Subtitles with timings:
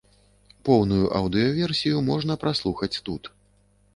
[0.67, 3.31] Поўную аўдыёверсію можна праслухаць тут.